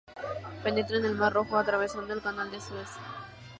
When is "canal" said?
2.23-2.49